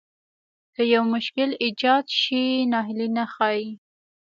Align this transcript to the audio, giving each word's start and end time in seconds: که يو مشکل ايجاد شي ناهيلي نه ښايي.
که 0.75 0.81
يو 0.93 1.03
مشکل 1.15 1.49
ايجاد 1.63 2.05
شي 2.21 2.43
ناهيلي 2.71 3.07
نه 3.17 3.25
ښايي. 3.33 3.69